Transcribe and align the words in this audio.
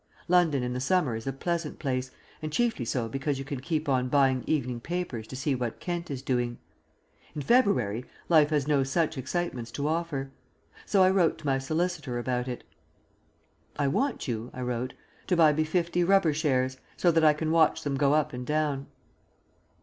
London 0.27 0.63
in 0.63 0.73
the 0.73 0.79
summer 0.79 1.15
is 1.15 1.27
a 1.27 1.31
pleasant 1.31 1.77
place, 1.77 2.09
and 2.41 2.51
chiefly 2.51 2.85
so 2.85 3.07
because 3.07 3.37
you 3.37 3.45
can 3.45 3.59
keep 3.59 3.87
on 3.87 4.09
buying 4.09 4.43
evening 4.47 4.79
papers 4.79 5.27
to 5.27 5.35
see 5.35 5.53
what 5.53 5.79
Kent 5.79 6.09
is 6.09 6.23
doing. 6.23 6.57
In 7.35 7.43
February 7.43 8.05
life 8.27 8.49
has 8.49 8.67
no 8.67 8.83
such 8.83 9.15
excitements 9.15 9.69
to 9.73 9.87
offer. 9.87 10.31
So 10.87 11.03
I 11.03 11.11
wrote 11.11 11.37
to 11.37 11.45
my 11.45 11.59
solicitor 11.59 12.17
about 12.17 12.47
it. 12.47 12.63
"I 13.77 13.87
want 13.89 14.27
you" 14.27 14.49
(I 14.55 14.61
wrote) 14.61 14.95
"to 15.27 15.37
buy 15.37 15.53
me 15.53 15.63
fifty 15.63 16.03
rubber 16.03 16.33
shares, 16.33 16.77
so 16.97 17.11
that 17.11 17.23
I 17.23 17.33
can 17.33 17.51
watch 17.51 17.83
them 17.83 17.95
go 17.95 18.15
up 18.15 18.33
and 18.33 18.43
down." 18.43 18.87